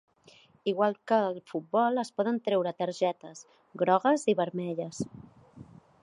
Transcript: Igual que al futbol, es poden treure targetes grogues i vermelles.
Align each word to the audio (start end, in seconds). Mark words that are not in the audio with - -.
Igual 0.69 0.93
que 1.09 1.17
al 1.17 1.35
futbol, 1.51 1.99
es 2.03 2.11
poden 2.21 2.39
treure 2.47 2.73
targetes 2.79 3.43
grogues 3.83 4.25
i 4.33 4.35
vermelles. 4.41 5.03